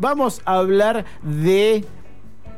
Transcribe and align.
vamos 0.00 0.42
a 0.44 0.54
hablar 0.56 1.04
de 1.22 1.84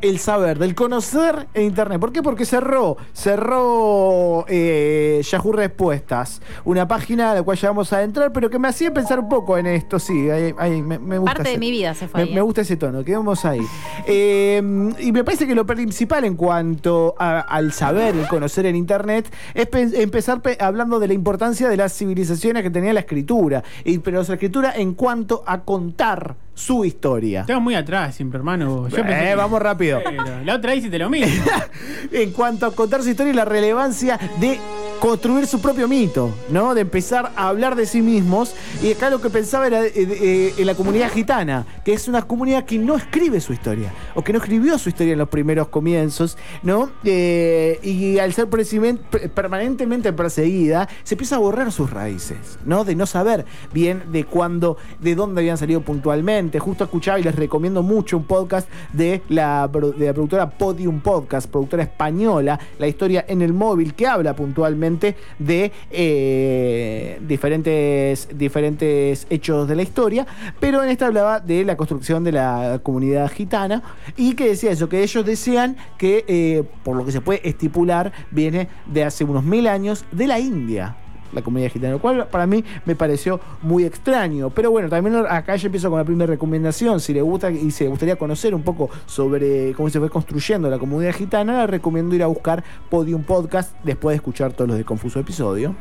el 0.00 0.18
saber, 0.18 0.58
del 0.58 0.74
conocer 0.74 1.46
en 1.54 1.62
Internet. 1.62 2.00
¿Por 2.00 2.12
qué? 2.12 2.22
Porque 2.24 2.44
cerró, 2.44 2.96
cerró 3.12 4.44
eh, 4.48 5.20
Yahoo 5.30 5.52
Respuestas, 5.52 6.42
una 6.64 6.88
página 6.88 7.30
a 7.30 7.34
la 7.36 7.42
cual 7.44 7.56
ya 7.56 7.68
vamos 7.68 7.92
a 7.92 8.02
entrar, 8.02 8.32
pero 8.32 8.50
que 8.50 8.58
me 8.58 8.66
hacía 8.66 8.92
pensar 8.92 9.20
un 9.20 9.28
poco 9.28 9.56
en 9.58 9.66
esto, 9.66 10.00
sí, 10.00 10.28
ahí, 10.28 10.52
ahí, 10.58 10.82
me, 10.82 10.98
me 10.98 11.18
gusta 11.18 11.34
Parte 11.36 11.50
de 11.50 11.58
mi 11.58 11.70
vida 11.70 11.94
se 11.94 12.08
fue 12.08 12.18
Me, 12.22 12.28
ahí, 12.28 12.34
me 12.34 12.40
¿eh? 12.40 12.42
gusta 12.42 12.62
ese 12.62 12.76
tono, 12.76 13.04
quedamos 13.04 13.44
ahí. 13.44 13.60
Eh, 14.06 14.60
y 14.98 15.12
me 15.12 15.22
parece 15.22 15.46
que 15.46 15.54
lo 15.54 15.64
principal 15.66 16.24
en 16.24 16.34
cuanto 16.34 17.14
a- 17.18 17.38
al 17.40 17.72
saber, 17.72 18.16
el 18.16 18.26
conocer 18.26 18.66
en 18.66 18.74
Internet, 18.74 19.32
es 19.54 19.66
pe- 19.68 20.02
empezar 20.02 20.42
pe- 20.42 20.56
hablando 20.60 20.98
de 20.98 21.06
la 21.06 21.14
importancia 21.14 21.68
de 21.68 21.76
las 21.76 21.92
civilizaciones 21.96 22.64
que 22.64 22.70
tenía 22.70 22.92
la 22.92 23.00
escritura, 23.00 23.62
y, 23.84 23.98
pero 23.98 24.16
la 24.20 24.22
escritura 24.34 24.72
en 24.74 24.94
cuanto 24.94 25.44
a 25.46 25.60
contar 25.60 26.34
su 26.54 26.84
historia. 26.84 27.40
Estamos 27.42 27.62
muy 27.62 27.74
atrás 27.74 28.14
siempre, 28.14 28.38
hermano. 28.38 28.88
Yo 28.88 28.98
Eh, 28.98 29.04
que- 29.06 29.34
vamos 29.34 29.60
rápido. 29.60 30.00
Pero 30.04 30.44
la 30.44 30.56
otra 30.56 30.74
hiciste 30.74 30.98
lo 30.98 31.08
mismo. 31.10 31.44
en 32.12 32.30
cuanto 32.32 32.66
a 32.66 32.74
contar 32.74 33.02
su 33.02 33.08
historia 33.10 33.32
y 33.32 33.36
la 33.36 33.44
relevancia 33.44 34.18
de 34.38 34.58
construir 35.02 35.48
su 35.48 35.60
propio 35.60 35.88
mito, 35.88 36.32
¿no? 36.48 36.76
De 36.76 36.82
empezar 36.82 37.32
a 37.34 37.48
hablar 37.48 37.74
de 37.74 37.86
sí 37.86 38.00
mismos. 38.00 38.54
Y 38.80 38.92
acá 38.92 39.10
lo 39.10 39.20
que 39.20 39.30
pensaba 39.30 39.66
era 39.66 39.84
eh, 39.84 39.92
eh, 39.96 40.54
en 40.56 40.64
la 40.64 40.76
comunidad 40.76 41.10
gitana, 41.10 41.66
que 41.84 41.92
es 41.92 42.06
una 42.06 42.22
comunidad 42.22 42.64
que 42.64 42.78
no 42.78 42.94
escribe 42.94 43.40
su 43.40 43.52
historia, 43.52 43.92
o 44.14 44.22
que 44.22 44.32
no 44.32 44.38
escribió 44.38 44.78
su 44.78 44.90
historia 44.90 45.14
en 45.14 45.18
los 45.18 45.28
primeros 45.28 45.66
comienzos, 45.66 46.38
¿no? 46.62 46.88
Eh, 47.02 47.80
y 47.82 48.20
al 48.20 48.32
ser 48.32 48.48
permanentemente 48.48 50.12
perseguida, 50.12 50.88
se 51.02 51.16
empieza 51.16 51.34
a 51.34 51.40
borrar 51.40 51.72
sus 51.72 51.90
raíces, 51.90 52.60
¿no? 52.64 52.84
De 52.84 52.94
no 52.94 53.06
saber 53.06 53.44
bien 53.74 54.04
de 54.12 54.22
cuándo, 54.22 54.76
de 55.00 55.16
dónde 55.16 55.40
habían 55.40 55.58
salido 55.58 55.80
puntualmente. 55.80 56.60
Justo 56.60 56.84
escuchaba 56.84 57.18
y 57.18 57.24
les 57.24 57.34
recomiendo 57.34 57.82
mucho 57.82 58.18
un 58.18 58.24
podcast 58.24 58.68
de 58.92 59.20
la, 59.28 59.66
de 59.66 60.06
la 60.06 60.12
productora 60.12 60.48
Podium 60.48 61.00
Podcast, 61.00 61.50
productora 61.50 61.82
española, 61.82 62.60
La 62.78 62.86
historia 62.86 63.24
en 63.26 63.42
el 63.42 63.52
móvil, 63.52 63.94
que 63.94 64.06
habla 64.06 64.36
puntualmente 64.36 64.91
de 65.38 65.72
eh, 65.90 67.20
diferentes, 67.26 68.28
diferentes 68.34 69.26
hechos 69.30 69.68
de 69.68 69.76
la 69.76 69.82
historia, 69.82 70.26
pero 70.60 70.82
en 70.82 70.90
esta 70.90 71.06
hablaba 71.06 71.40
de 71.40 71.64
la 71.64 71.76
construcción 71.76 72.24
de 72.24 72.32
la 72.32 72.80
comunidad 72.82 73.30
gitana 73.30 73.82
y 74.16 74.34
que 74.34 74.48
decía 74.48 74.70
eso, 74.70 74.88
que 74.88 75.02
ellos 75.02 75.24
decían 75.24 75.76
que, 75.98 76.24
eh, 76.28 76.64
por 76.84 76.96
lo 76.96 77.04
que 77.04 77.12
se 77.12 77.20
puede 77.20 77.46
estipular, 77.48 78.12
viene 78.30 78.68
de 78.86 79.04
hace 79.04 79.24
unos 79.24 79.44
mil 79.44 79.66
años 79.66 80.04
de 80.12 80.26
la 80.26 80.38
India 80.38 80.96
la 81.32 81.42
comunidad 81.42 81.70
gitana, 81.70 81.92
lo 81.92 81.98
cual 82.00 82.26
para 82.28 82.46
mí 82.46 82.64
me 82.84 82.94
pareció 82.94 83.40
muy 83.62 83.84
extraño. 83.84 84.50
Pero 84.50 84.70
bueno, 84.70 84.88
también 84.88 85.24
acá 85.28 85.56
ya 85.56 85.66
empiezo 85.66 85.90
con 85.90 85.98
la 85.98 86.04
primera 86.04 86.26
recomendación. 86.30 87.00
Si 87.00 87.12
le 87.12 87.22
gusta 87.22 87.50
y 87.50 87.70
si 87.70 87.84
le 87.84 87.90
gustaría 87.90 88.16
conocer 88.16 88.54
un 88.54 88.62
poco 88.62 88.90
sobre 89.06 89.72
cómo 89.74 89.88
se 89.90 89.98
fue 89.98 90.10
construyendo 90.10 90.68
la 90.70 90.78
comunidad 90.78 91.14
gitana, 91.14 91.60
le 91.62 91.66
recomiendo 91.66 92.14
ir 92.14 92.22
a 92.22 92.26
buscar 92.26 92.62
Podium 92.90 93.22
Podcast 93.22 93.74
después 93.82 94.12
de 94.14 94.16
escuchar 94.16 94.52
todos 94.52 94.68
los 94.68 94.78
de 94.78 94.84
Confuso 94.84 95.18
Episodio. 95.20 95.74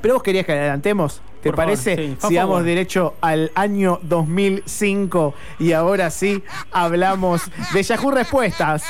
Pero 0.00 0.14
vos 0.14 0.22
querías 0.22 0.46
que 0.46 0.52
adelantemos, 0.52 1.20
¿te 1.42 1.50
Por 1.50 1.56
favor, 1.56 1.72
parece? 1.74 1.96
sí, 1.96 2.16
favor. 2.36 2.62
derecho 2.62 3.14
al 3.20 3.50
año 3.56 3.98
2005 4.02 5.34
y 5.58 5.72
ahora 5.72 6.10
sí 6.10 6.44
hablamos 6.70 7.42
de 7.74 7.82
Yahoo 7.82 8.12
Respuestas. 8.12 8.84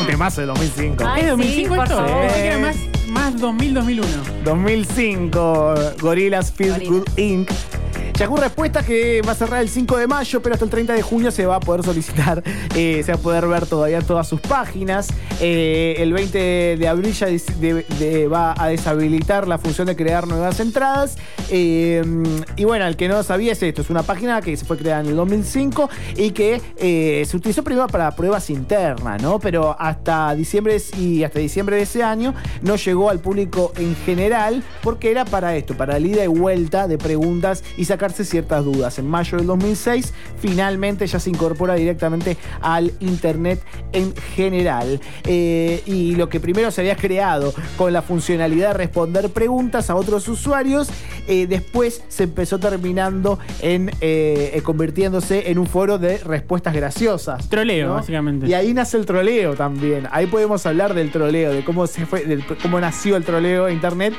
Un 0.00 0.06
temazo 0.06 0.40
de 0.40 0.46
2005. 0.48 1.04
Ay, 1.06 1.20
¿Es 1.20 1.24
sí, 1.26 1.30
2005 1.30 1.74
por 1.74 1.84
esto? 1.84 1.96
favor. 1.96 2.24
Era 2.36 2.58
más, 2.58 2.76
más 3.08 3.40
2000, 3.40 3.74
2001. 3.74 4.08
2005, 4.44 5.74
Gorillaz 6.00 6.52
Feel. 6.52 6.86
Good 6.88 7.08
Inc. 7.16 7.50
Yahoo 8.16 8.36
Respuestas 8.36 8.86
que 8.86 9.22
va 9.22 9.32
a 9.32 9.34
cerrar 9.34 9.60
el 9.60 9.68
5 9.68 9.96
de 9.96 10.06
mayo, 10.06 10.40
pero 10.40 10.54
hasta 10.54 10.64
el 10.64 10.70
30 10.70 10.92
de 10.92 11.02
junio 11.02 11.32
se 11.32 11.46
va 11.46 11.56
a 11.56 11.60
poder 11.60 11.82
solicitar, 11.82 12.44
eh, 12.76 13.02
se 13.04 13.12
va 13.12 13.18
a 13.18 13.20
poder 13.20 13.48
ver 13.48 13.66
todavía 13.66 14.00
todas 14.02 14.28
sus 14.28 14.40
páginas. 14.40 15.08
Eh, 15.40 15.96
el 15.98 16.12
20 16.12 16.76
de 16.78 16.88
abril 16.88 17.12
ya 17.12 17.26
va 18.28 18.54
a 18.56 18.68
deshabilitar 18.68 19.48
la 19.48 19.58
función 19.58 19.88
de 19.88 19.96
crear 19.96 20.28
nuevas 20.28 20.60
entradas. 20.60 21.16
Eh, 21.50 22.04
y 22.56 22.64
bueno, 22.64 22.86
el 22.86 22.96
que 22.96 23.08
no 23.08 23.22
sabía 23.24 23.52
es 23.52 23.62
esto, 23.62 23.82
es 23.82 23.90
una 23.90 24.04
página 24.04 24.40
que 24.40 24.56
se 24.56 24.64
fue 24.64 24.78
creada 24.78 25.00
en 25.00 25.08
el 25.08 25.16
2005 25.16 25.90
y 26.16 26.30
que 26.30 27.24
se 27.26 27.36
utilizó 27.36 27.64
primero 27.64 27.88
para 27.88 28.14
pruebas 28.14 28.48
internas, 28.48 29.20
¿no? 29.20 29.40
Pero 29.40 29.74
hasta 29.78 30.34
diciembre 30.36 30.80
y 30.96 31.24
hasta 31.24 31.40
diciembre 31.40 31.76
de 31.76 31.82
ese 31.82 32.04
año 32.04 32.32
no 32.62 32.76
llegó 32.76 33.10
al 33.10 33.18
público 33.18 33.72
en 33.76 33.96
general 33.96 34.62
porque 34.82 35.10
era 35.10 35.24
para 35.24 35.56
esto, 35.56 35.76
para 35.76 35.98
la 35.98 36.06
ida 36.06 36.24
y 36.24 36.28
vuelta 36.28 36.86
de 36.86 36.96
preguntas 36.96 37.64
y 37.76 37.84
sacarse 38.04 38.24
ciertas 38.26 38.62
dudas. 38.62 38.98
En 38.98 39.08
mayo 39.08 39.38
del 39.38 39.46
2006 39.46 40.12
finalmente 40.38 41.06
ya 41.06 41.18
se 41.18 41.30
incorpora 41.30 41.74
directamente 41.74 42.36
al 42.60 42.92
internet 43.00 43.62
en 43.94 44.14
general. 44.14 45.00
Eh, 45.24 45.82
y 45.86 46.14
lo 46.16 46.28
que 46.28 46.38
primero 46.38 46.70
se 46.70 46.82
había 46.82 46.96
creado 46.96 47.54
con 47.78 47.94
la 47.94 48.02
funcionalidad 48.02 48.68
de 48.68 48.74
responder 48.74 49.30
preguntas 49.30 49.88
a 49.88 49.94
otros 49.94 50.28
usuarios, 50.28 50.90
eh, 51.26 51.46
después 51.46 52.02
se 52.08 52.24
empezó 52.24 52.58
terminando 52.58 53.38
en 53.60 53.90
eh, 54.02 54.60
convirtiéndose 54.62 55.50
en 55.50 55.58
un 55.58 55.66
foro 55.66 55.96
de 55.96 56.18
respuestas 56.18 56.74
graciosas. 56.74 57.48
Troleo, 57.48 57.94
básicamente. 57.94 58.46
Y 58.46 58.52
ahí 58.52 58.74
nace 58.74 58.98
el 58.98 59.06
troleo 59.06 59.54
también. 59.54 60.08
Ahí 60.10 60.26
podemos 60.26 60.66
hablar 60.66 60.92
del 60.92 61.10
troleo, 61.10 61.52
de 61.52 61.64
cómo 61.64 61.86
se 61.86 62.04
fue, 62.04 62.26
de 62.26 62.44
cómo 62.60 62.78
nació 62.80 63.16
el 63.16 63.24
troleo 63.24 63.66
en 63.68 63.76
internet. 63.76 64.12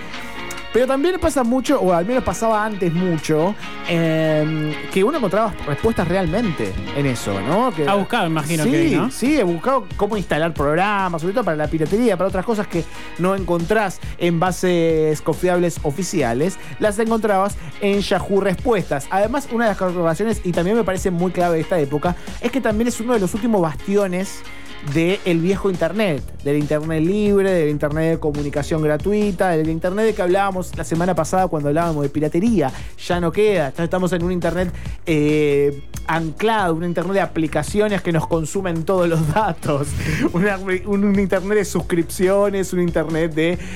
Pero 0.76 0.88
también 0.88 1.18
pasa 1.22 1.46
mucho, 1.46 1.80
o 1.80 1.94
al 1.94 2.06
menos 2.06 2.22
pasaba 2.22 2.66
antes 2.66 2.94
mucho, 2.94 3.56
eh, 3.88 4.76
que 4.92 5.06
uno 5.06 5.20
encontraba 5.20 5.54
respuestas 5.66 6.06
realmente 6.06 6.74
en 6.98 7.06
eso, 7.06 7.40
¿no? 7.40 7.74
Que, 7.74 7.88
Ha 7.88 7.94
buscado, 7.94 8.28
imagino 8.28 8.66
sí, 8.66 8.72
que, 8.72 8.90
¿no? 8.98 9.10
Sí, 9.10 9.40
he 9.40 9.44
buscado 9.44 9.88
cómo 9.96 10.18
instalar 10.18 10.54
programas, 10.54 11.22
sobre 11.22 11.34
todo 11.34 11.46
para 11.46 11.56
la 11.56 11.70
piratería, 11.70 12.18
para 12.18 12.28
otras 12.28 12.44
cosas 12.44 12.68
que 12.68 12.84
no 13.20 13.36
encontrás 13.36 14.02
en 14.18 14.38
bases 14.38 15.22
confiables 15.22 15.80
oficiales, 15.84 16.60
las 16.80 17.00
encontrabas 17.00 17.56
en 17.80 18.02
Yahoo 18.02 18.42
Respuestas. 18.42 19.08
Además, 19.12 19.48
una 19.54 19.64
de 19.64 19.72
las 19.72 19.78
corporaciones, 19.78 20.42
y 20.44 20.52
también 20.52 20.76
me 20.76 20.84
parece 20.84 21.10
muy 21.10 21.32
clave 21.32 21.56
de 21.56 21.62
esta 21.62 21.80
época, 21.80 22.18
es 22.42 22.52
que 22.52 22.60
también 22.60 22.90
es 22.90 23.00
uno 23.00 23.14
de 23.14 23.22
los 23.22 23.34
últimos 23.34 23.62
bastiones 23.62 24.44
del 24.94 25.40
viejo 25.40 25.70
Internet, 25.70 26.22
del 26.44 26.58
Internet 26.58 27.04
libre, 27.04 27.52
del 27.52 27.70
Internet 27.70 28.12
de 28.12 28.20
comunicación 28.20 28.82
gratuita, 28.82 29.50
del 29.52 29.70
Internet 29.70 30.06
de 30.06 30.14
que 30.14 30.22
hablábamos 30.22 30.76
la 30.78 30.84
semana 30.84 31.16
pasada 31.16 31.48
cuando 31.48 31.70
hablábamos 31.70 32.04
de 32.04 32.10
piratería. 32.10 32.72
Ya 33.06 33.20
no 33.20 33.32
queda, 33.32 33.74
estamos 33.78 34.14
en 34.14 34.24
un 34.24 34.32
Internet 34.32 34.72
eh, 35.06 35.84
anclado, 36.08 36.76
un 36.76 36.84
Internet 36.84 37.14
de 37.14 37.22
aplicaciones 37.22 38.02
que 38.02 38.12
nos 38.12 38.28
consumen 38.28 38.84
todos 38.84 39.08
los 39.08 39.34
datos, 39.34 39.88
un, 40.34 41.20
Internet 41.20 41.58
de 41.58 41.66
suscripciones, 41.66 42.74
un 42.74 42.82
Internet 42.82 43.34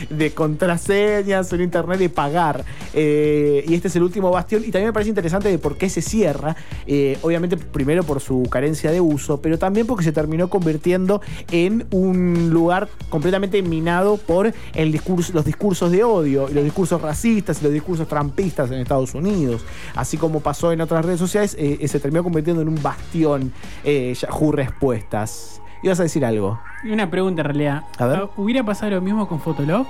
de, 0.10 0.32
contraseñas, 0.34 1.52
un 1.52 1.62
Internet 1.62 2.00
de 2.00 2.10
pagar. 2.10 2.64
Eh, 2.94 3.64
y 3.68 3.74
este 3.74 3.88
es 3.88 3.96
el 3.96 4.04
último 4.04 4.32
bastión 4.32 4.64
y 4.64 4.72
también 4.72 4.88
me 4.88 4.94
parece 4.94 5.10
interesante 5.10 5.50
de 5.50 5.58
por 5.58 5.78
qué 5.78 5.90
se 5.90 6.02
cierra. 6.02 6.56
Eh, 6.88 7.18
obviamente 7.22 7.58
primero 7.58 8.04
por 8.04 8.22
su 8.22 8.44
carencia 8.50 8.92
de 8.92 9.02
uso, 9.02 9.42
pero 9.42 9.58
también 9.58 9.88
porque 9.88 10.04
se 10.04 10.12
terminó 10.12 10.50
convirtiendo 10.50 11.22
en 11.52 11.86
un 11.92 12.50
lugar 12.52 12.90
completamente 13.10 13.62
minado 13.62 14.18
por 14.18 14.54
el 14.74 14.92
discurso, 14.92 15.34
los 15.34 15.46
discursos 15.46 15.92
de 15.92 16.04
odio, 16.04 16.50
y 16.50 16.54
los 16.54 16.64
discursos 16.64 17.02
racistas 17.02 17.62
y 17.62 17.64
los 17.64 17.74
discursos 17.74 18.08
trampistas 18.08 18.72
en 18.72 18.80
Estados 18.80 19.14
Unidos. 19.14 19.62
Así 19.96 20.18
como 20.18 20.40
pasó 20.40 20.72
en 20.72 20.82
otras 20.82 21.06
redes 21.06 21.20
sociales, 21.20 21.56
eh, 21.60 21.88
se 21.88 22.00
terminó 22.00 22.19
convirtiendo 22.24 22.62
en 22.62 22.68
un 22.70 22.82
bastión 22.82 23.52
eh, 23.84 24.14
Yahoo 24.14 24.52
Respuestas. 24.52 25.62
¿Ibas 25.82 26.00
a 26.00 26.04
decir 26.04 26.26
algo? 26.26 26.60
Una 26.84 27.10
pregunta 27.10 27.42
en 27.42 27.46
realidad. 27.46 27.84
A 27.98 28.06
ver. 28.06 28.20
Ah, 28.24 28.30
¿Hubiera 28.36 28.64
pasado 28.64 28.92
lo 28.92 29.02
mismo 29.02 29.28
con 29.28 29.40
Fotolog? 29.40 29.88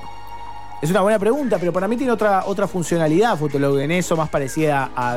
Es 0.82 0.90
una 0.92 1.02
buena 1.02 1.20
pregunta, 1.20 1.58
pero 1.60 1.74
para 1.74 1.88
mí 1.88 1.98
tiene 1.98 2.12
otra, 2.14 2.44
otra 2.46 2.66
funcionalidad 2.68 3.38
Fotolog 3.38 3.80
en 3.80 3.92
eso, 3.92 4.16
más 4.16 4.30
parecida 4.30 4.90
a, 4.96 5.12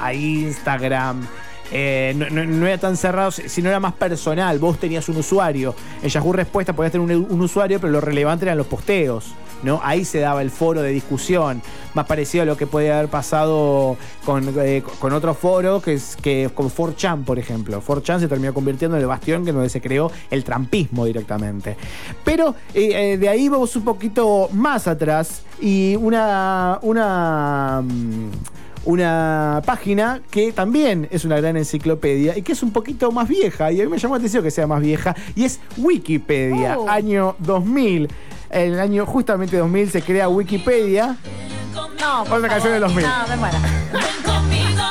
a- 0.00 0.06
a 0.06 0.14
Instagram. 0.14 1.26
Eh, 1.72 2.14
no, 2.16 2.66
era 2.66 2.78
tan 2.78 2.96
cerrado, 2.96 3.30
sino 3.30 3.68
era 3.68 3.80
más 3.80 3.94
personal. 3.94 4.58
Vos 4.58 4.78
tenías 4.78 5.08
un 5.08 5.16
usuario. 5.16 5.74
En 6.02 6.08
Yahoo 6.08 6.32
Respuesta 6.32 6.72
podías 6.72 6.92
tener 6.92 7.16
un, 7.16 7.40
usuario, 7.40 7.80
pero 7.80 7.92
lo 7.92 8.00
relevante 8.00 8.44
eran 8.44 8.58
los 8.58 8.66
posteos. 8.66 9.34
¿no? 9.62 9.80
Ahí 9.82 10.04
se 10.04 10.20
daba 10.20 10.42
el 10.42 10.50
foro 10.50 10.82
de 10.82 10.90
discusión. 10.90 11.62
Más 11.94 12.06
parecido 12.06 12.42
a 12.42 12.44
lo 12.44 12.56
que 12.56 12.66
podía 12.66 12.98
haber 12.98 13.08
pasado 13.08 13.96
con, 14.24 14.52
eh, 14.58 14.82
con 14.98 15.12
otro 15.12 15.32
foro, 15.34 15.80
que 15.80 15.94
es 15.94 16.16
que 16.16 16.50
con 16.54 16.70
4chan, 16.70 17.24
por 17.24 17.38
ejemplo. 17.38 17.82
4chan 17.82 18.20
se 18.20 18.28
terminó 18.28 18.52
convirtiendo 18.52 18.96
en 18.96 19.02
el 19.02 19.08
bastión 19.08 19.44
que 19.44 19.52
donde 19.52 19.70
se 19.70 19.80
creó 19.80 20.10
el 20.30 20.44
trampismo 20.44 21.06
directamente. 21.06 21.76
Pero 22.24 22.54
eh, 22.74 23.12
eh, 23.12 23.18
de 23.18 23.28
ahí 23.28 23.48
vamos 23.48 23.74
un 23.76 23.84
poquito 23.84 24.48
más 24.52 24.86
atrás 24.86 25.42
y 25.60 25.96
una. 25.96 26.78
una 26.82 27.82
mm, 27.82 28.30
una 28.84 29.62
página 29.64 30.20
que 30.30 30.52
también 30.52 31.08
es 31.10 31.24
una 31.24 31.36
gran 31.40 31.56
enciclopedia 31.56 32.36
y 32.36 32.42
que 32.42 32.52
es 32.52 32.62
un 32.62 32.70
poquito 32.72 33.10
más 33.12 33.28
vieja, 33.28 33.72
y 33.72 33.80
a 33.80 33.84
mí 33.84 33.90
me 33.90 33.98
llamó 33.98 34.14
la 34.14 34.18
atención 34.18 34.42
que 34.42 34.50
sea 34.50 34.66
más 34.66 34.80
vieja, 34.82 35.14
y 35.34 35.44
es 35.44 35.60
Wikipedia, 35.76 36.78
Oh. 36.78 36.88
año 36.88 37.36
2000. 37.38 38.08
En 38.50 38.72
el 38.74 38.80
año 38.80 39.04
justamente 39.06 39.56
2000 39.56 39.90
se 39.90 40.02
crea 40.02 40.28
Wikipedia. 40.28 41.16
No, 42.00 42.24
por 42.24 42.38
Otra 42.38 42.48
canción 42.50 42.72
favor. 42.72 42.74
de 42.74 42.80
los 42.80 42.94
mil. 42.94 43.04
No, 43.04 43.28
me 43.28 43.36
muero. 43.36 43.58
Ven 43.92 44.02
conmigo, 44.24 44.82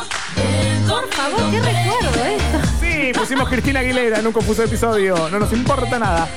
pusimos 3.20 3.48
Cristina 3.50 3.80
Aguilera 3.80 4.20
en 4.20 4.28
un 4.28 4.34
confuso 4.34 4.64
episodio. 4.64 5.30
No 5.30 5.40
nos 5.40 5.52
importa 5.54 5.98
nada. 6.00 6.28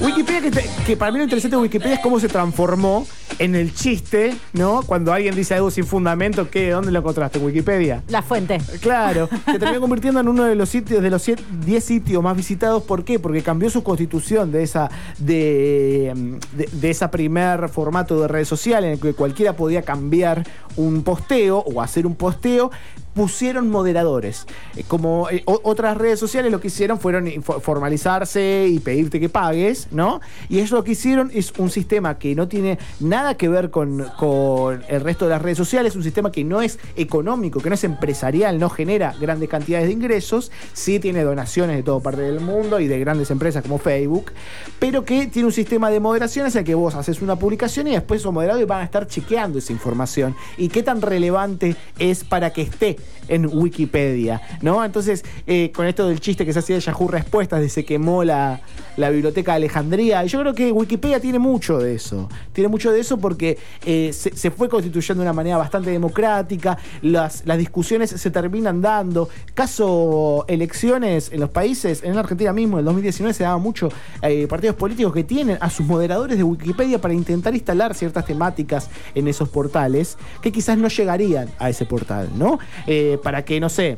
Wikipedia, 0.00 0.40
que, 0.40 0.50
te- 0.50 0.70
que 0.84 0.96
para 0.96 1.12
mí 1.12 1.18
lo 1.18 1.24
interesante 1.24 1.56
de 1.56 1.62
Wikipedia 1.62 1.94
es 1.94 2.00
cómo 2.00 2.18
se 2.18 2.28
transformó 2.28 3.06
en 3.38 3.54
el 3.54 3.74
chiste, 3.74 4.34
¿no? 4.52 4.82
Cuando 4.82 5.12
alguien 5.12 5.34
dice 5.34 5.54
algo 5.54 5.70
sin 5.70 5.84
fundamento, 5.84 6.48
¿qué? 6.50 6.70
¿Dónde 6.70 6.92
lo 6.92 6.98
encontraste? 7.00 7.38
¿En 7.38 7.44
Wikipedia? 7.46 8.02
La 8.08 8.22
fuente. 8.22 8.58
Claro, 8.80 9.28
se 9.50 9.58
terminó 9.58 9.80
convirtiendo 9.80 10.20
en 10.20 10.28
uno 10.28 10.44
de 10.44 10.54
los 10.54 10.68
sitios, 10.68 11.02
de 11.02 11.10
los 11.10 11.22
siete- 11.22 11.42
10 11.64 11.84
sitios 11.84 12.22
más 12.22 12.36
visitados. 12.36 12.82
¿Por 12.82 13.04
qué? 13.04 13.18
Porque 13.18 13.42
cambió 13.42 13.70
su 13.70 13.82
constitución 13.82 14.52
de 14.52 14.62
esa, 14.62 14.90
de, 15.18 16.36
de, 16.56 16.68
de 16.72 16.90
esa 16.90 17.10
primer 17.10 17.68
formato 17.68 18.20
de 18.20 18.28
red 18.28 18.44
social 18.44 18.84
en 18.84 18.92
el 18.92 19.00
que 19.00 19.14
cualquiera 19.14 19.54
podía 19.56 19.82
cambiar 19.82 20.44
un 20.76 21.02
posteo 21.02 21.58
o 21.58 21.80
hacer 21.82 22.06
un 22.06 22.14
posteo. 22.14 22.70
Pusieron 23.14 23.68
moderadores. 23.68 24.46
Eh, 24.76 24.84
Como 24.88 25.28
eh, 25.30 25.42
otras 25.46 25.96
redes 25.96 26.18
sociales 26.18 26.50
lo 26.50 26.60
que 26.60 26.68
hicieron 26.68 26.98
fueron 26.98 27.30
formalizarse 27.42 28.66
y 28.68 28.78
pedirte 28.78 29.20
que 29.20 29.28
pagues, 29.28 29.88
¿no? 29.90 30.20
Y 30.48 30.58
ellos 30.58 30.70
lo 30.70 30.84
que 30.84 30.92
hicieron 30.92 31.30
es 31.34 31.52
un 31.58 31.70
sistema 31.70 32.18
que 32.18 32.34
no 32.34 32.48
tiene 32.48 32.78
nada 33.00 33.36
que 33.36 33.48
ver 33.48 33.70
con, 33.70 34.06
con 34.18 34.82
el 34.88 35.00
resto 35.02 35.26
de 35.26 35.30
las 35.30 35.42
redes 35.42 35.58
sociales, 35.58 35.94
un 35.96 36.02
sistema 36.02 36.32
que 36.32 36.44
no 36.44 36.62
es 36.62 36.78
económico, 36.96 37.60
que 37.60 37.68
no 37.68 37.74
es 37.74 37.84
empresarial, 37.84 38.58
no 38.58 38.70
genera 38.70 39.14
grandes 39.20 39.48
cantidades 39.48 39.86
de 39.88 39.92
ingresos, 39.92 40.50
sí 40.72 40.98
tiene 40.98 41.22
donaciones 41.22 41.76
de 41.76 41.82
toda 41.82 42.00
parte 42.00 42.22
del 42.22 42.40
mundo 42.40 42.80
y 42.80 42.88
de 42.88 42.98
grandes 42.98 43.30
empresas 43.30 43.62
como 43.62 43.78
Facebook, 43.78 44.32
pero 44.78 45.04
que 45.04 45.26
tiene 45.26 45.46
un 45.46 45.52
sistema 45.52 45.90
de 45.90 46.00
moderación 46.00 46.46
en 46.46 46.56
el 46.56 46.64
que 46.64 46.74
vos 46.74 46.94
haces 46.94 47.20
una 47.20 47.36
publicación 47.36 47.88
y 47.88 47.92
después 47.92 48.20
esos 48.20 48.32
moderadores 48.32 48.66
van 48.66 48.80
a 48.80 48.84
estar 48.84 49.06
chequeando 49.06 49.58
esa 49.58 49.72
información 49.72 50.34
y 50.56 50.68
qué 50.68 50.82
tan 50.82 51.02
relevante 51.02 51.76
es 51.98 52.24
para 52.24 52.52
que 52.52 52.62
esté 52.62 52.96
en 53.28 53.46
Wikipedia, 53.46 54.40
¿no? 54.60 54.84
Entonces, 54.84 55.24
eh, 55.46 55.70
con 55.74 55.86
esto 55.86 56.08
del 56.08 56.20
chiste 56.20 56.44
que 56.44 56.52
se 56.52 56.58
hacía 56.58 56.76
de 56.76 56.82
Yahoo 56.82 57.08
Respuestas, 57.08 57.60
de 57.60 57.68
se 57.68 57.84
quemó 57.84 58.24
la, 58.24 58.60
la 58.96 59.10
biblioteca 59.10 59.52
de 59.52 59.56
Alejandría, 59.56 60.24
yo 60.24 60.40
creo 60.40 60.54
que 60.54 60.72
Wikipedia 60.72 61.20
tiene 61.20 61.38
mucho 61.38 61.78
de 61.78 61.94
eso. 61.94 62.28
Tiene 62.52 62.68
mucho 62.68 62.92
de 62.92 63.00
eso 63.00 63.18
porque 63.18 63.58
eh, 63.84 64.12
se, 64.12 64.50
fue 64.50 64.68
constituyendo 64.68 65.22
de 65.22 65.28
una 65.28 65.32
manera 65.32 65.56
bastante 65.56 65.90
democrática, 65.90 66.76
las, 67.00 67.42
las 67.46 67.58
discusiones 67.58 68.10
se 68.10 68.30
terminan 68.30 68.80
dando. 68.80 69.28
Caso 69.54 70.44
elecciones 70.48 71.30
en 71.32 71.40
los 71.40 71.50
países, 71.50 72.02
en 72.02 72.16
Argentina 72.16 72.52
mismo, 72.52 72.76
en 72.76 72.80
el 72.80 72.84
2019 72.86 73.34
se 73.34 73.44
daba 73.44 73.58
mucho 73.58 73.88
eh, 74.22 74.46
partidos 74.46 74.76
políticos 74.76 75.12
que 75.12 75.24
tienen 75.24 75.58
a 75.60 75.70
sus 75.70 75.86
moderadores 75.86 76.36
de 76.36 76.44
Wikipedia 76.44 77.00
para 77.00 77.14
intentar 77.14 77.54
instalar 77.54 77.94
ciertas 77.94 78.26
temáticas 78.26 78.90
en 79.14 79.28
esos 79.28 79.48
portales 79.48 80.18
que 80.42 80.52
quizás 80.52 80.76
no 80.76 80.88
llegarían 80.88 81.48
a 81.58 81.70
ese 81.70 81.86
portal, 81.86 82.28
¿no? 82.36 82.58
Eh, 82.94 83.16
para 83.22 83.42
que, 83.42 83.58
no 83.58 83.70
sé, 83.70 83.96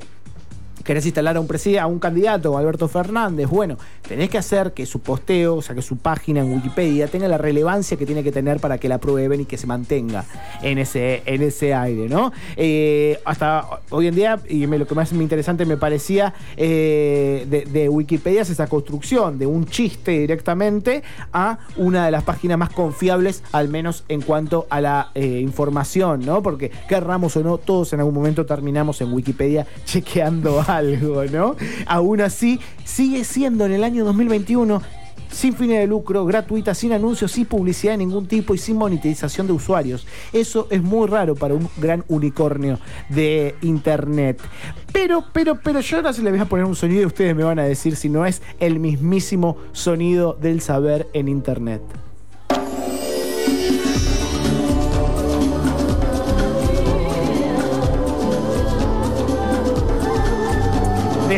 querés 0.84 1.04
instalar 1.06 1.36
a 1.36 1.40
un 1.40 1.48
a 1.80 1.86
un 1.86 1.98
candidato, 1.98 2.58
Alberto 2.58 2.88
Fernández, 2.88 3.48
bueno, 3.48 3.78
tenés 4.06 4.28
que 4.28 4.38
hacer 4.38 4.72
que 4.72 4.86
su 4.86 5.00
posteo, 5.00 5.56
o 5.56 5.62
sea, 5.62 5.74
que 5.74 5.82
su 5.82 5.96
página 5.96 6.40
en 6.40 6.52
Wikipedia 6.52 7.06
tenga 7.06 7.28
la 7.28 7.38
relevancia 7.38 7.96
que 7.96 8.06
tiene 8.06 8.22
que 8.22 8.32
tener 8.32 8.60
para 8.60 8.78
que 8.78 8.88
la 8.88 8.98
prueben 8.98 9.40
y 9.40 9.44
que 9.44 9.56
se 9.56 9.66
mantenga 9.66 10.24
en 10.62 10.78
ese, 10.78 11.22
en 11.26 11.42
ese 11.42 11.74
aire, 11.74 12.08
¿no? 12.08 12.32
Eh, 12.56 13.20
hasta 13.24 13.66
hoy 13.90 14.08
en 14.08 14.14
día, 14.14 14.40
y 14.48 14.66
lo 14.66 14.86
que 14.86 14.94
más 14.94 15.12
interesante 15.12 15.64
me 15.64 15.76
parecía 15.76 16.34
eh, 16.56 17.46
de, 17.48 17.64
de 17.64 17.88
Wikipedia 17.88 18.42
es 18.42 18.50
esa 18.50 18.66
construcción 18.66 19.38
de 19.38 19.46
un 19.46 19.66
chiste 19.66 20.12
directamente 20.12 21.02
a 21.32 21.58
una 21.76 22.04
de 22.06 22.10
las 22.10 22.24
páginas 22.24 22.58
más 22.58 22.70
confiables, 22.70 23.42
al 23.52 23.68
menos 23.68 24.04
en 24.08 24.22
cuanto 24.22 24.66
a 24.70 24.80
la 24.80 25.10
eh, 25.14 25.40
información, 25.40 26.26
¿no? 26.26 26.42
Porque 26.42 26.70
querramos 26.88 27.36
o 27.36 27.42
no, 27.42 27.58
todos 27.58 27.92
en 27.92 28.00
algún 28.00 28.14
momento 28.14 28.44
terminamos 28.44 29.00
en 29.00 29.12
Wikipedia 29.12 29.66
chequeando 29.84 30.62
algo, 30.76 31.24
¿no? 31.24 31.56
Aún 31.86 32.20
así, 32.20 32.60
sigue 32.84 33.24
siendo 33.24 33.66
en 33.66 33.72
el 33.72 33.84
año 33.84 34.04
2021 34.04 34.82
sin 35.34 35.52
fines 35.52 35.80
de 35.80 35.86
lucro, 35.86 36.24
gratuita, 36.24 36.74
sin 36.74 36.92
anuncios, 36.92 37.32
sin 37.32 37.46
publicidad 37.46 37.94
de 37.94 37.98
ningún 37.98 38.26
tipo 38.26 38.54
y 38.54 38.58
sin 38.58 38.76
monetización 38.76 39.46
de 39.46 39.52
usuarios. 39.52 40.06
Eso 40.32 40.68
es 40.70 40.82
muy 40.82 41.08
raro 41.08 41.34
para 41.34 41.54
un 41.54 41.68
gran 41.76 42.04
unicornio 42.08 42.78
de 43.08 43.56
internet. 43.60 44.40
Pero, 44.92 45.24
pero, 45.32 45.58
pero 45.60 45.80
yo 45.80 45.96
ahora 45.96 46.12
se 46.12 46.22
les 46.22 46.32
voy 46.32 46.40
a 46.40 46.44
poner 46.44 46.64
un 46.64 46.76
sonido 46.76 47.02
y 47.02 47.06
ustedes 47.06 47.34
me 47.34 47.42
van 47.42 47.58
a 47.58 47.64
decir 47.64 47.96
si 47.96 48.08
no 48.08 48.24
es 48.24 48.42
el 48.60 48.78
mismísimo 48.78 49.56
sonido 49.72 50.34
del 50.40 50.60
saber 50.60 51.08
en 51.12 51.28
internet. 51.28 51.82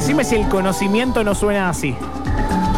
Decime 0.06 0.22
si 0.22 0.36
el 0.36 0.48
conocimiento 0.48 1.24
no 1.24 1.34
suena 1.34 1.68
así. 1.68 1.96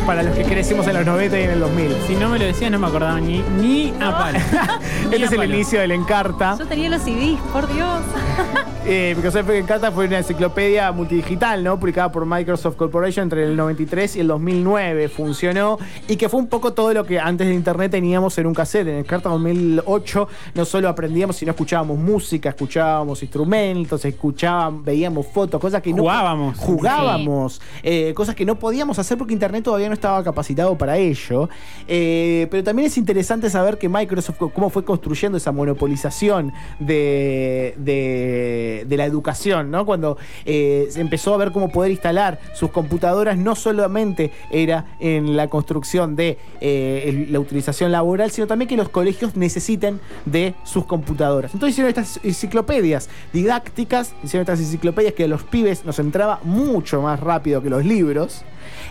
Para 0.08 0.22
los 0.22 0.34
que 0.34 0.42
crecimos 0.42 0.86
en 0.86 0.94
los 0.94 1.04
90 1.04 1.38
y 1.38 1.42
en 1.42 1.50
el 1.50 1.60
2000. 1.60 1.96
Si 2.06 2.14
no 2.14 2.30
me 2.30 2.38
lo 2.38 2.46
decías, 2.46 2.70
no 2.70 2.78
me 2.78 2.86
acordaba 2.86 3.20
ni, 3.20 3.42
ni 3.60 3.92
a 4.00 4.16
palo. 4.16 4.38
Este 5.12 5.22
a 5.22 5.26
es 5.26 5.32
el 5.32 5.44
inicio 5.44 5.80
del 5.80 5.90
Encarta. 5.90 6.56
Yo 6.58 6.66
tenía 6.66 6.88
los 6.88 7.02
CDs, 7.02 7.38
por 7.52 7.70
Dios. 7.70 8.00
Eh, 8.90 9.12
Microsoft 9.14 9.50
Encarta 9.50 9.92
fue 9.92 10.06
una 10.06 10.16
enciclopedia 10.16 10.90
multidigital, 10.92 11.62
¿no? 11.62 11.78
Publicada 11.78 12.10
por 12.10 12.24
Microsoft 12.24 12.76
Corporation 12.76 13.24
entre 13.24 13.44
el 13.44 13.54
93 13.54 14.16
y 14.16 14.20
el 14.20 14.28
2009. 14.28 15.10
Funcionó 15.10 15.76
y 16.08 16.16
que 16.16 16.30
fue 16.30 16.40
un 16.40 16.46
poco 16.46 16.72
todo 16.72 16.94
lo 16.94 17.04
que 17.04 17.20
antes 17.20 17.48
de 17.48 17.52
Internet 17.52 17.90
teníamos 17.90 18.38
en 18.38 18.46
un 18.46 18.54
cassette. 18.54 18.88
En 18.88 18.94
Encarta 18.94 19.28
2008 19.28 20.28
no 20.54 20.64
solo 20.64 20.88
aprendíamos, 20.88 21.36
sino 21.36 21.50
escuchábamos 21.50 21.98
música, 21.98 22.48
escuchábamos 22.48 23.22
instrumentos, 23.22 24.06
escuchábamos, 24.06 24.82
veíamos 24.82 25.26
fotos, 25.26 25.60
cosas 25.60 25.82
que 25.82 25.92
no... 25.92 26.04
Jugábamos. 26.04 26.56
Jugábamos. 26.56 27.60
eh, 27.82 28.14
cosas 28.14 28.34
que 28.34 28.46
no 28.46 28.58
podíamos 28.58 28.98
hacer 28.98 29.18
porque 29.18 29.34
Internet 29.34 29.64
todavía 29.64 29.88
no 29.88 29.94
estaba 29.98 30.22
capacitado 30.24 30.76
para 30.76 30.96
ello. 30.96 31.48
Eh, 31.86 32.46
pero 32.50 32.64
también 32.64 32.86
es 32.86 32.96
interesante 32.98 33.50
saber 33.50 33.78
que 33.78 33.88
Microsoft, 33.88 34.38
cómo 34.54 34.70
fue 34.70 34.84
construyendo 34.84 35.38
esa 35.38 35.52
monopolización 35.52 36.52
de, 36.78 37.74
de, 37.76 38.84
de 38.88 38.96
la 38.96 39.04
educación, 39.04 39.70
¿no? 39.70 39.84
Cuando 39.84 40.16
eh, 40.44 40.86
se 40.90 41.00
empezó 41.00 41.34
a 41.34 41.36
ver 41.36 41.52
cómo 41.52 41.70
poder 41.70 41.90
instalar 41.90 42.40
sus 42.54 42.70
computadoras, 42.70 43.36
no 43.36 43.54
solamente 43.54 44.30
era 44.50 44.86
en 45.00 45.36
la 45.36 45.48
construcción 45.48 46.16
de 46.16 46.38
eh, 46.60 47.26
la 47.30 47.40
utilización 47.40 47.92
laboral, 47.92 48.30
sino 48.30 48.46
también 48.46 48.68
que 48.68 48.76
los 48.76 48.88
colegios 48.88 49.36
necesiten 49.36 50.00
de 50.24 50.54
sus 50.64 50.84
computadoras. 50.84 51.52
Entonces 51.54 51.74
hicieron 51.74 51.88
estas 51.88 52.20
enciclopedias 52.24 53.08
didácticas, 53.32 54.14
hicieron 54.22 54.42
estas 54.42 54.60
enciclopedias 54.60 55.14
que 55.14 55.24
a 55.24 55.28
los 55.28 55.42
pibes 55.42 55.84
nos 55.84 55.98
entraba 55.98 56.40
mucho 56.44 57.02
más 57.02 57.20
rápido 57.20 57.62
que 57.62 57.70
los 57.70 57.84
libros. 57.84 58.44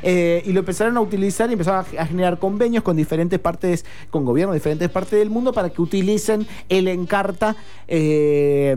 Eh, 0.03 0.43
y 0.45 0.53
lo 0.53 0.59
empezaron 0.61 0.97
a 0.97 1.01
utilizar 1.01 1.49
y 1.49 1.53
empezaron 1.53 1.85
a, 1.97 2.05
generar 2.05 2.39
convenios 2.39 2.83
con 2.83 2.95
diferentes 2.95 3.39
partes, 3.39 3.85
con 4.09 4.25
gobiernos 4.25 4.53
de 4.53 4.59
diferentes 4.59 4.89
partes 4.89 5.19
del 5.19 5.29
mundo 5.29 5.53
para 5.53 5.69
que 5.69 5.81
utilicen 5.81 6.47
el 6.69 6.87
Encarta, 6.87 7.55
eh, 7.87 8.75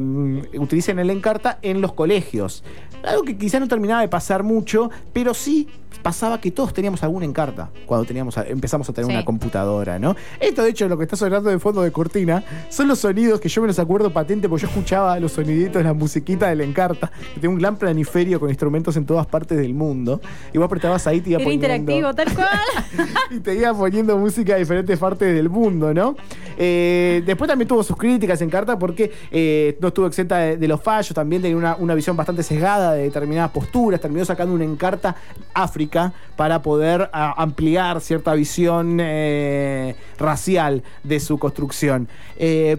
utilicen 0.59 0.99
el 0.99 1.11
Encarta 1.11 1.59
en 1.63 1.81
los 1.81 1.93
colegios. 1.93 2.63
Algo 3.03 3.23
que 3.23 3.37
quizás 3.37 3.61
no 3.61 3.69
terminaba 3.69 4.03
de 4.03 4.09
pasar 4.09 4.43
mucho, 4.43 4.91
pero 5.13 5.33
sí 5.35 5.69
pasaba 6.03 6.41
que 6.41 6.51
todos 6.51 6.73
teníamos 6.73 7.03
algún 7.03 7.23
Encarta 7.23 7.71
cuando 7.85 8.07
teníamos 8.07 8.39
a- 8.39 8.47
empezamos 8.47 8.89
a 8.89 8.93
tener 8.93 9.07
Sí. 9.07 9.13
una 9.13 9.25
computadora, 9.25 9.99
¿no? 9.99 10.17
Esto, 10.39 10.63
de 10.63 10.71
hecho, 10.71 10.89
lo 10.89 10.97
que 10.97 11.05
está 11.05 11.17
sonando 11.17 11.51
de 11.51 11.59
fondo 11.59 11.83
de 11.83 11.91
cortina 11.93 12.43
son 12.71 12.89
los 12.89 12.99
sonidos 13.01 13.41
que 13.41 13.49
yo 13.49 13.61
me 13.63 13.69
los 13.69 13.79
acuerdo 13.79 14.11
patente 14.13 14.49
porque 14.49 14.63
yo 14.63 14.69
escuchaba 14.69 15.19
los 15.21 15.33
soniditos, 15.33 15.83
la 15.83 15.93
musiquita 15.93 16.49
del 16.49 16.61
Encarta, 16.63 17.11
que 17.35 17.41
tiene 17.41 17.49
un 17.55 17.59
gran 17.61 17.77
planiferio 17.77 18.39
con 18.41 18.49
instrumentos 18.49 18.97
en 18.97 19.05
todas 19.05 19.27
partes 19.27 19.59
del 19.59 19.75
mundo. 19.75 20.21
Y 20.55 20.59
vos 20.59 20.67
apretabas 20.67 20.90
ahí 21.07 21.21
te 21.21 21.31
iba 21.31 21.41
Era 21.41 21.45
poniendo- 21.45 21.67
interactivo, 21.75 22.15
tal 22.15 22.35
cual. 22.35 23.09
y 23.31 23.41
te 23.41 23.55
iba 23.55 23.73
poniendo 23.75 24.17
música 24.19 24.55
de 24.55 24.61
diferentes 24.61 24.99
partes 24.99 25.35
del 25.35 25.49
mundo, 25.49 25.93
¿no? 25.95 26.17
Eh, 26.63 27.23
después 27.25 27.49
también 27.49 27.67
tuvo 27.69 27.83
sus 27.83 27.97
críticas 27.97 28.41
en 28.43 28.51
carta 28.51 28.79
porque 28.79 29.11
eh, 29.31 29.79
no 29.81 29.89
estuvo 29.89 30.07
exenta 30.07 30.39
de, 30.39 30.57
de 30.59 30.69
los 30.69 30.81
fallos, 30.83 31.15
también 31.15 31.41
tenía 31.41 31.57
una, 31.57 31.77
una 31.77 31.95
visión 31.95 32.17
bastante 32.17 32.43
sesgada 32.43 32.93
de 32.93 33.05
determinadas 33.05 33.51
posturas, 33.51 34.01
terminó 34.01 34.25
sacando 34.25 34.55
una 34.55 34.65
encarta 34.65 35.17
África 35.55 36.13
para 36.37 36.61
poder 36.63 37.09
a- 37.13 37.41
ampliar 37.43 38.01
cierta 38.01 38.35
visión 38.35 38.99
eh, 39.01 39.95
racial 40.19 40.83
de 41.03 41.19
su 41.21 41.39
construcción. 41.39 42.09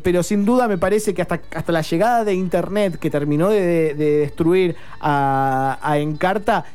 Pero 0.03 0.23
sin 0.23 0.43
duda 0.45 0.67
me 0.67 0.77
parece 0.77 1.13
que 1.13 1.21
hasta, 1.21 1.39
hasta 1.55 1.71
la 1.71 1.81
llegada 1.81 2.23
de 2.23 2.33
Internet, 2.33 2.97
que 2.99 3.09
terminó 3.11 3.49
de, 3.49 3.93
de 3.93 4.17
destruir 4.17 4.75
a, 4.99 5.77
a 5.81 5.97
Encarta, 5.99 6.65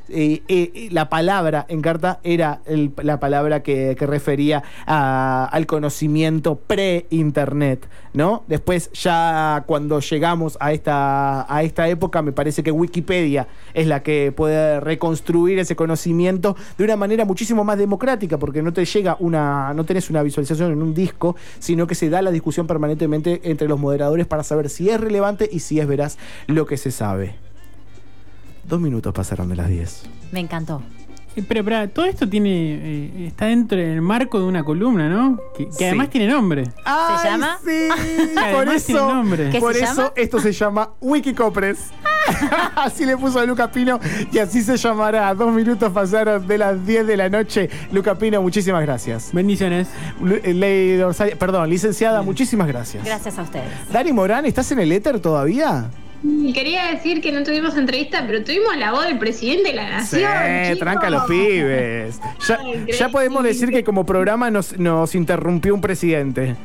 la 0.90 1.08
palabra 1.08 1.25
Encarta 1.68 2.20
era 2.22 2.60
la 3.02 3.20
palabra 3.20 3.62
que, 3.62 3.96
refería 4.06 4.62
al 4.86 5.66
conocimiento 5.66 6.56
pre-Internet, 6.56 7.88
¿no? 8.12 8.44
Después 8.46 8.90
ya 8.92 9.64
cuando 9.66 10.00
llegamos 10.00 10.56
a 10.60 10.72
esta, 10.72 11.52
a 11.52 11.62
esta 11.62 11.88
época, 11.88 12.22
me 12.22 12.32
parece 12.32 12.62
que 12.62 12.70
Wikipedia 12.70 13.48
es 13.74 13.86
la 13.86 14.02
que 14.02 14.32
puede 14.32 14.80
reconstruir 14.80 15.58
ese 15.58 15.74
conocimiento 15.74 16.56
de 16.78 16.84
una 16.84 16.96
manera 16.96 17.24
muchísimo 17.24 17.64
más 17.64 17.78
democrática, 17.78 18.38
porque 18.38 18.62
no 18.62 18.72
te 18.72 18.84
llega 18.84 19.16
una, 19.18 19.74
no 19.74 19.84
tenés 19.84 20.08
una 20.10 20.22
visualización 20.22 20.72
en 20.72 20.82
un 20.82 20.94
disco, 20.94 21.36
sino 21.58 21.86
que 21.86 21.94
se 21.94 22.08
da 22.08 22.22
la 22.22 22.30
discusión 22.30 22.66
permanentemente 22.66 23.40
entre 23.44 23.68
los 23.68 23.78
moderadores 23.78 24.26
para 24.26 24.42
saber 24.42 24.70
si 24.70 24.88
es 24.90 25.00
relevante 25.00 25.48
y 25.50 25.60
si 25.60 25.80
es 25.80 25.86
veraz 25.86 26.18
lo 26.46 26.66
que 26.66 26.76
se 26.76 26.90
sabe. 26.90 27.34
Dos 28.68 28.80
minutos 28.80 29.12
pasaron 29.12 29.48
de 29.48 29.56
las 29.56 29.68
10. 29.68 30.02
Me 30.32 30.40
encantó. 30.40 30.82
Eh, 31.36 31.44
Pero, 31.46 31.64
pero 31.64 31.88
todo 31.90 32.06
esto 32.06 32.26
tiene 32.28 32.50
eh, 32.50 33.26
está 33.28 33.44
dentro 33.46 33.76
del 33.78 34.00
marco 34.00 34.38
de 34.40 34.46
una 34.46 34.64
columna, 34.64 35.08
¿no? 35.08 35.38
Que, 35.56 35.66
que 35.66 35.72
Sí. 35.72 35.84
además 35.84 36.08
tiene 36.10 36.28
nombre. 36.28 36.64
¡Ay, 36.84 37.28
llama? 37.30 37.58
Sí, 37.62 37.88
por 38.34 38.42
Además 38.42 38.84
tiene 38.84 39.00
eso, 39.00 39.12
nombre. 39.14 39.50
¿Qué 39.50 39.60
por 39.60 39.74
se 39.74 39.84
eso 39.84 39.94
llama? 39.96 40.12
esto 40.16 40.40
se 40.40 40.52
llama 40.52 40.90
Wikicopres. 41.00 41.90
así 42.76 43.04
le 43.06 43.16
puso 43.16 43.38
a 43.38 43.44
Luca 43.44 43.70
Pino 43.70 44.00
y 44.32 44.38
así 44.38 44.62
se 44.62 44.76
llamará. 44.76 45.32
Dos 45.34 45.52
minutos 45.52 45.92
pasaron 45.92 46.46
de 46.46 46.58
las 46.58 46.84
10 46.86 47.06
de 47.06 47.16
la 47.16 47.28
noche. 47.28 47.68
Luca 47.92 48.16
Pino, 48.16 48.40
muchísimas 48.42 48.82
gracias. 48.82 49.30
Bendiciones. 49.32 49.88
Eh, 50.42 50.52
Ley 50.54 50.96
Dorsal- 50.96 51.36
perdón, 51.36 51.68
licenciada, 51.70 52.22
muchísimas 52.22 52.66
gracias. 52.66 53.04
Gracias 53.04 53.38
a 53.38 53.42
ustedes. 53.42 53.68
Dani 53.92 54.12
Morán, 54.12 54.44
¿estás 54.46 54.72
en 54.72 54.78
el 54.80 54.90
éter 54.92 55.20
todavía? 55.20 55.90
Y 56.26 56.52
Quería 56.52 56.86
decir 56.86 57.20
que 57.20 57.32
no 57.32 57.42
tuvimos 57.42 57.76
entrevista, 57.76 58.24
pero 58.26 58.42
tuvimos 58.42 58.76
la 58.76 58.92
voz 58.92 59.04
del 59.04 59.18
presidente 59.18 59.70
de 59.70 59.76
la 59.76 59.88
nación. 59.90 60.30
Sí, 60.72 60.78
tranca 60.78 61.10
los 61.10 61.24
pibes. 61.24 62.20
Ya, 62.48 62.58
Ay, 62.64 62.86
ya 62.98 63.08
podemos 63.08 63.42
decir 63.44 63.70
que 63.70 63.84
como 63.84 64.06
programa 64.06 64.50
nos, 64.50 64.78
nos 64.78 65.14
interrumpió 65.14 65.74
un 65.74 65.80
presidente. 65.80 66.56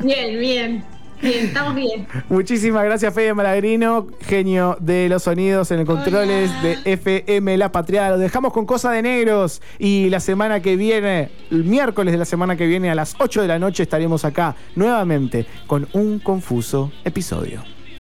Bien, 0.00 0.38
bien. 0.38 0.84
Bien, 1.22 1.44
estamos 1.46 1.76
bien. 1.76 2.08
Muchísimas 2.28 2.82
gracias, 2.82 3.14
Fede 3.14 3.32
Malagrino, 3.32 4.08
genio 4.22 4.76
de 4.80 5.08
los 5.08 5.22
sonidos 5.22 5.70
en 5.70 5.78
el 5.78 5.86
controles 5.86 6.50
Hola. 6.50 6.62
de 6.62 6.92
FM 6.92 7.56
La 7.58 7.70
Patriada. 7.70 8.10
Lo 8.10 8.18
dejamos 8.18 8.52
con 8.52 8.66
Cosa 8.66 8.90
de 8.90 9.02
Negros 9.02 9.62
y 9.78 10.10
la 10.10 10.18
semana 10.18 10.60
que 10.60 10.74
viene, 10.74 11.30
el 11.52 11.62
miércoles 11.62 12.10
de 12.10 12.18
la 12.18 12.24
semana 12.24 12.56
que 12.56 12.66
viene 12.66 12.90
a 12.90 12.96
las 12.96 13.14
8 13.20 13.42
de 13.42 13.48
la 13.48 13.60
noche 13.60 13.84
estaremos 13.84 14.24
acá 14.24 14.56
nuevamente 14.74 15.46
con 15.68 15.86
un 15.92 16.18
confuso 16.18 16.90
episodio. 17.04 17.62